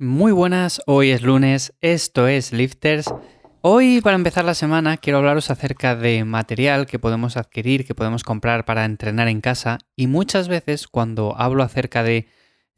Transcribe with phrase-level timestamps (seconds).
[0.00, 3.12] Muy buenas, hoy es lunes, esto es Lifters.
[3.62, 8.22] Hoy para empezar la semana quiero hablaros acerca de material que podemos adquirir, que podemos
[8.22, 12.28] comprar para entrenar en casa y muchas veces cuando hablo acerca de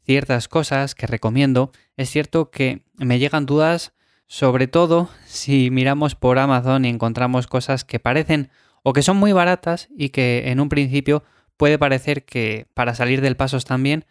[0.03, 3.93] ciertas cosas que recomiendo, es cierto que me llegan dudas
[4.25, 8.49] sobre todo si miramos por Amazon y encontramos cosas que parecen
[8.81, 11.23] o que son muy baratas y que en un principio
[11.55, 14.05] puede parecer que para salir del paso están bien,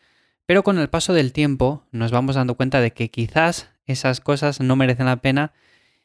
[0.50, 4.58] pero con el paso del tiempo nos vamos dando cuenta de que quizás esas cosas
[4.58, 5.52] no merecen la pena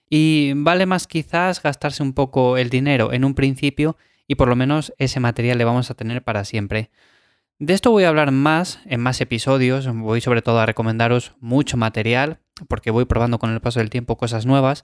[0.08, 3.98] y vale más quizás gastarse un poco el dinero en un principio
[4.28, 6.92] y por lo menos ese material le vamos a tener para siempre.
[7.58, 11.76] De esto voy a hablar más en más episodios, voy sobre todo a recomendaros mucho
[11.76, 14.84] material porque voy probando con el paso del tiempo cosas nuevas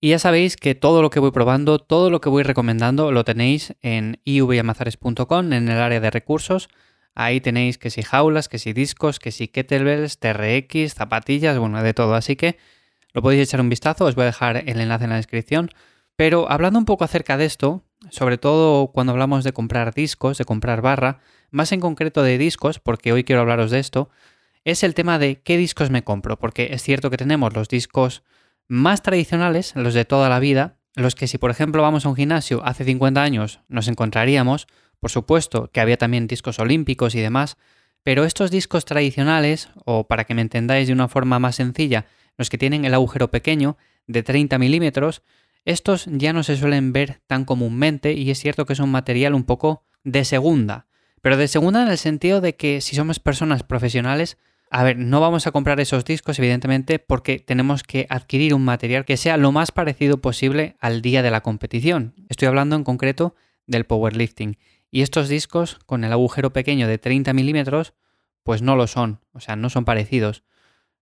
[0.00, 3.22] y ya sabéis que todo lo que voy probando, todo lo que voy recomendando lo
[3.24, 6.68] tenéis en ivyamazares.com en el área de recursos
[7.16, 11.94] Ahí tenéis que si jaulas, que si discos, que si kettlebells, TRX, zapatillas, bueno, de
[11.94, 12.14] todo.
[12.14, 12.58] Así que
[13.14, 15.70] lo podéis echar un vistazo, os voy a dejar el enlace en la descripción.
[16.16, 20.44] Pero hablando un poco acerca de esto, sobre todo cuando hablamos de comprar discos, de
[20.44, 24.10] comprar barra, más en concreto de discos, porque hoy quiero hablaros de esto,
[24.64, 28.24] es el tema de qué discos me compro, porque es cierto que tenemos los discos
[28.68, 32.16] más tradicionales, los de toda la vida, los que si por ejemplo vamos a un
[32.16, 34.66] gimnasio hace 50 años nos encontraríamos,
[35.00, 37.56] por supuesto que había también discos olímpicos y demás,
[38.02, 42.50] pero estos discos tradicionales, o para que me entendáis de una forma más sencilla, los
[42.50, 45.22] que tienen el agujero pequeño de 30 milímetros,
[45.64, 49.34] estos ya no se suelen ver tan comúnmente y es cierto que es un material
[49.34, 50.86] un poco de segunda,
[51.20, 54.38] pero de segunda en el sentido de que si somos personas profesionales,
[54.70, 59.04] a ver, no vamos a comprar esos discos evidentemente porque tenemos que adquirir un material
[59.04, 62.14] que sea lo más parecido posible al día de la competición.
[62.28, 63.34] Estoy hablando en concreto
[63.66, 64.58] del powerlifting.
[64.90, 67.94] Y estos discos con el agujero pequeño de 30 milímetros,
[68.42, 70.44] pues no lo son, o sea, no son parecidos.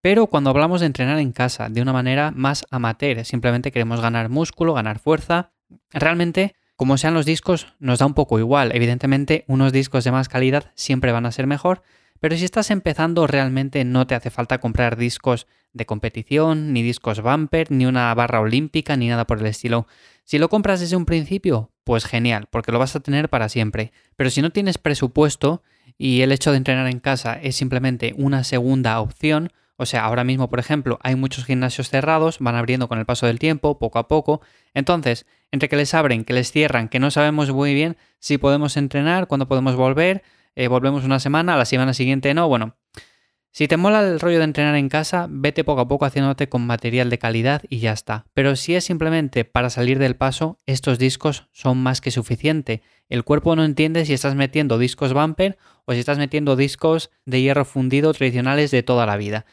[0.01, 4.29] Pero cuando hablamos de entrenar en casa de una manera más amateur, simplemente queremos ganar
[4.29, 5.51] músculo, ganar fuerza,
[5.91, 8.71] realmente, como sean los discos, nos da un poco igual.
[8.75, 11.81] Evidentemente, unos discos de más calidad siempre van a ser mejor,
[12.19, 17.21] pero si estás empezando realmente no te hace falta comprar discos de competición, ni discos
[17.21, 19.87] bumper, ni una barra olímpica, ni nada por el estilo.
[20.23, 23.93] Si lo compras desde un principio, pues genial, porque lo vas a tener para siempre.
[24.17, 25.63] Pero si no tienes presupuesto
[25.97, 30.23] y el hecho de entrenar en casa es simplemente una segunda opción, o sea, ahora
[30.23, 33.99] mismo, por ejemplo, hay muchos gimnasios cerrados, van abriendo con el paso del tiempo, poco
[33.99, 34.41] a poco.
[34.73, 38.77] Entonces, entre que les abren, que les cierran, que no sabemos muy bien si podemos
[38.77, 40.23] entrenar, cuándo podemos volver,
[40.55, 42.75] eh, volvemos una semana, la semana siguiente no, bueno.
[43.57, 46.67] Si te mola el rollo de entrenar en casa, vete poco a poco haciéndote con
[46.67, 48.25] material de calidad y ya está.
[48.33, 52.81] Pero si es simplemente para salir del paso, estos discos son más que suficiente.
[53.07, 57.43] El cuerpo no entiende si estás metiendo discos bumper o si estás metiendo discos de
[57.43, 59.45] hierro fundido tradicionales de toda la vida.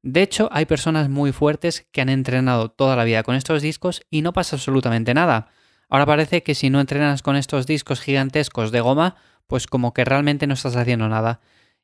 [0.00, 4.00] De hecho, hay personas muy fuertes que han entrenado toda la vida con estos discos
[4.08, 5.48] y no pasa absolutamente nada.
[5.90, 9.16] Ahora parece que si no entrenas con estos discos gigantescos de goma,
[9.46, 11.42] pues como que realmente no estás haciendo nada.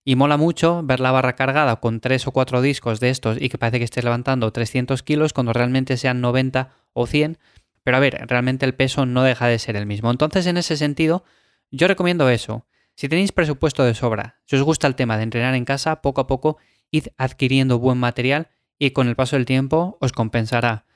[0.09, 3.49] Y mola mucho ver la barra cargada con tres o cuatro discos de estos y
[3.49, 7.39] que parece que estés levantando 300 kilos cuando realmente sean 90 o 100.
[7.83, 10.13] Pero a ver, realmente el peso no deja de ser el mismo.
[10.13, 11.25] Entonces, en ese sentido,
[11.73, 12.67] yo recomiendo eso.
[12.95, 16.21] Si tenéis presupuesto de sobra, si os gusta el tema de entrenar en casa, poco
[16.21, 16.59] a poco
[16.93, 20.87] id adquiriendo buen material y con el paso del tiempo os compensará.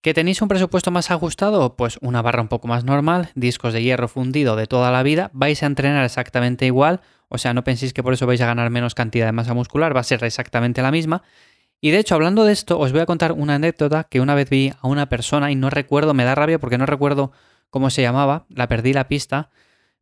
[0.00, 1.76] ¿Que tenéis un presupuesto más ajustado?
[1.76, 5.30] Pues una barra un poco más normal, discos de hierro fundido de toda la vida,
[5.34, 8.70] vais a entrenar exactamente igual, o sea, no penséis que por eso vais a ganar
[8.70, 11.22] menos cantidad de masa muscular, va a ser exactamente la misma.
[11.80, 14.50] Y de hecho, hablando de esto, os voy a contar una anécdota que una vez
[14.50, 17.32] vi a una persona y no recuerdo, me da rabia porque no recuerdo
[17.70, 19.50] cómo se llamaba, la perdí la pista,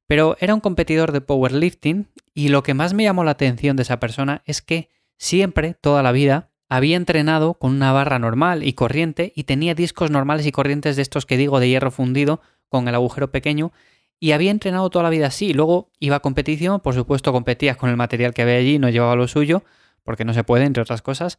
[0.06, 3.82] pero era un competidor de powerlifting y lo que más me llamó la atención de
[3.82, 4.88] esa persona es que
[5.18, 10.10] siempre, toda la vida, había entrenado con una barra normal y corriente y tenía discos
[10.10, 13.72] normales y corrientes de estos que digo de hierro fundido con el agujero pequeño
[14.18, 15.52] y había entrenado toda la vida así.
[15.52, 19.16] Luego iba a competición, por supuesto competías con el material que había allí, no llevaba
[19.16, 19.64] lo suyo,
[20.02, 21.38] porque no se puede, entre otras cosas.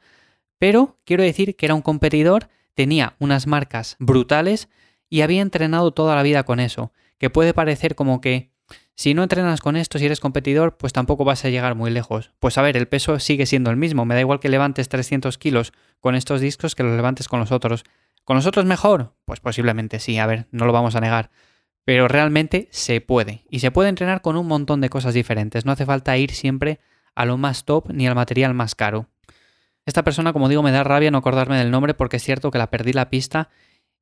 [0.59, 4.69] Pero quiero decir que era un competidor, tenía unas marcas brutales
[5.09, 6.91] y había entrenado toda la vida con eso.
[7.17, 8.51] Que puede parecer como que
[8.95, 12.31] si no entrenas con esto, si eres competidor, pues tampoco vas a llegar muy lejos.
[12.39, 14.05] Pues a ver, el peso sigue siendo el mismo.
[14.05, 17.51] Me da igual que levantes 300 kilos con estos discos que los levantes con los
[17.51, 17.83] otros.
[18.23, 19.13] ¿Con los otros mejor?
[19.25, 21.29] Pues posiblemente sí, a ver, no lo vamos a negar.
[21.87, 23.45] Pero realmente se puede.
[23.49, 25.65] Y se puede entrenar con un montón de cosas diferentes.
[25.65, 26.81] No hace falta ir siempre
[27.15, 29.07] a lo más top ni al material más caro.
[29.85, 32.57] Esta persona, como digo, me da rabia no acordarme del nombre porque es cierto que
[32.57, 33.47] la perdí la pista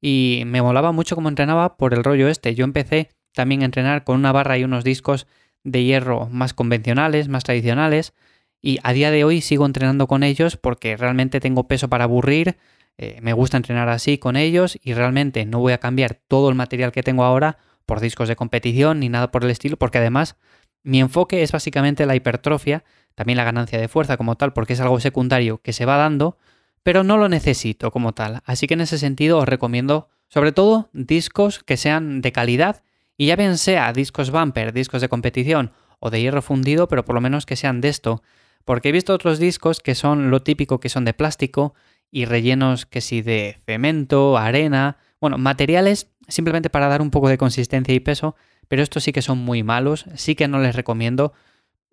[0.02, 2.56] y me molaba mucho cómo entrenaba por el rollo este.
[2.56, 5.28] Yo empecé también entrenar con una barra y unos discos
[5.64, 8.16] de hierro más convencionales, más tradicionales,
[8.64, 12.58] y a día de hoy sigo entrenando con ellos porque realmente tengo peso para aburrir,
[12.98, 16.56] eh, me gusta entrenar así con ellos y realmente no voy a cambiar todo el
[16.56, 20.36] material que tengo ahora por discos de competición ni nada por el estilo, porque además
[20.84, 22.84] mi enfoque es básicamente la hipertrofia,
[23.16, 26.38] también la ganancia de fuerza como tal, porque es algo secundario que se va dando,
[26.84, 28.42] pero no lo necesito como tal.
[28.46, 32.84] Así que en ese sentido os recomiendo sobre todo discos que sean de calidad
[33.18, 37.16] y ya bien sea discos bumper, discos de competición o de hierro fundido, pero por
[37.16, 38.22] lo menos que sean de esto.
[38.66, 41.74] Porque he visto otros discos que son lo típico que son de plástico
[42.12, 47.40] y rellenos que sí de cemento, arena, bueno, materiales simplemente para dar un poco de
[47.40, 48.36] consistencia y peso,
[48.68, 51.34] pero estos sí que son muy malos, sí que no les recomiendo.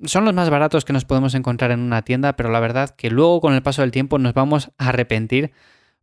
[0.05, 3.09] Son los más baratos que nos podemos encontrar en una tienda, pero la verdad que
[3.09, 5.53] luego con el paso del tiempo nos vamos a arrepentir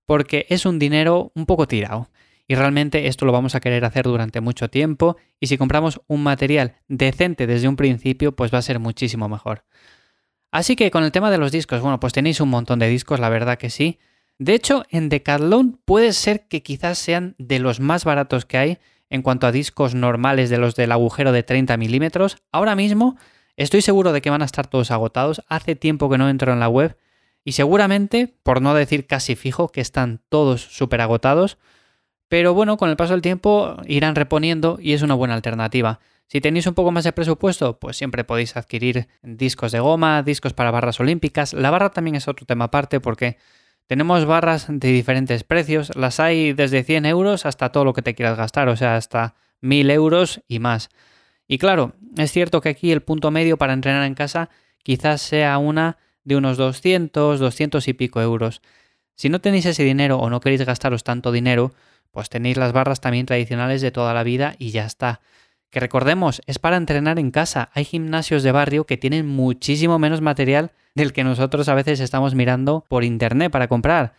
[0.08, 2.10] porque es un dinero un poco tirado.
[2.48, 6.24] Y realmente esto lo vamos a querer hacer durante mucho tiempo y si compramos un
[6.24, 9.66] material decente desde un principio, pues va a ser muchísimo mejor.
[10.50, 13.20] Así que con el tema de los discos, bueno, pues tenéis un montón de discos,
[13.20, 14.00] la verdad que sí.
[14.39, 18.77] De hecho, en Decathlon puede ser que quizás sean de los más baratos que hay
[19.09, 22.38] en cuanto a discos normales de los del agujero de 30 milímetros.
[22.53, 23.18] Ahora mismo
[23.57, 25.44] estoy seguro de que van a estar todos agotados.
[25.50, 26.97] Hace tiempo que no entro en la web
[27.44, 31.57] y seguramente, por no decir casi fijo, que están todos súper agotados.
[32.30, 36.00] Pero bueno, con el paso del tiempo irán reponiendo y es una buena alternativa.
[36.27, 40.53] Si tenéis un poco más de presupuesto, pues siempre podéis adquirir discos de goma, discos
[40.53, 41.53] para barras olímpicas.
[41.53, 43.38] La barra también es otro tema aparte porque
[43.89, 48.13] tenemos barras de diferentes precios, las hay desde 100 euros hasta todo lo que te
[48.13, 50.89] quieras gastar, o sea, hasta 1000 euros y más.
[51.47, 54.51] Y claro, es cierto que aquí el punto medio para entrenar en casa
[54.83, 58.62] quizás sea una de unos 200, 200 y pico euros.
[59.15, 61.74] Si no tenéis ese dinero o no queréis gastaros tanto dinero,
[62.12, 65.19] pues tenéis las barras también tradicionales de toda la vida y ya está.
[65.69, 67.69] Que recordemos, es para entrenar en casa.
[67.74, 72.33] Hay gimnasios de barrio que tienen muchísimo menos material del que nosotros a veces estamos
[72.33, 74.13] mirando por internet para comprar.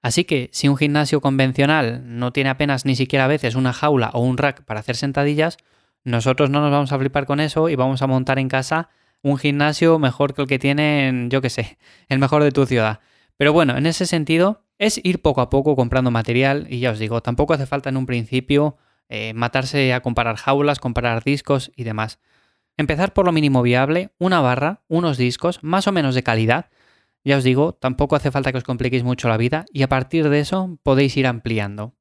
[0.00, 4.10] Así que si un gimnasio convencional no tiene apenas ni siquiera a veces una jaula
[4.14, 5.58] o un rack para hacer sentadillas,
[6.04, 8.90] nosotros no nos vamos a flipar con eso y vamos a montar en casa
[9.22, 11.78] un gimnasio mejor que el que tienen, yo qué sé,
[12.08, 13.00] el mejor de tu ciudad.
[13.36, 16.98] Pero bueno, en ese sentido es ir poco a poco comprando material y ya os
[16.98, 18.76] digo, tampoco hace falta en un principio
[19.08, 22.18] eh, matarse a comparar jaulas, comparar discos y demás.
[22.76, 26.70] Empezar por lo mínimo viable, una barra, unos discos, más o menos de calidad.
[27.24, 30.28] Ya os digo, tampoco hace falta que os compliquéis mucho la vida y a partir
[30.28, 31.94] de eso podéis ir ampliando.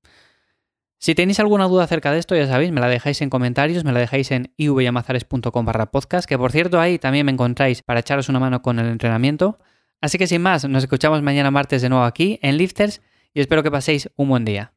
[0.99, 3.91] Si tenéis alguna duda acerca de esto, ya sabéis, me la dejáis en comentarios, me
[3.91, 8.29] la dejáis en ivyamazares.com barra podcast, que por cierto ahí también me encontráis para echaros
[8.29, 9.59] una mano con el entrenamiento.
[9.99, 13.01] Así que sin más, nos escuchamos mañana martes de nuevo aquí en Lifters
[13.33, 14.73] y espero que paséis un buen día.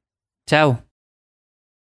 [0.46, 0.86] Chao.